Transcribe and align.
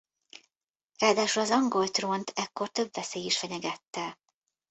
Ráadásul 0.97 1.41
az 1.41 1.49
angol 1.49 1.87
trónt 1.89 2.31
ekkor 2.35 2.69
több 2.69 2.93
veszély 2.95 3.25
is 3.25 3.37
fenyegette. 3.37 4.19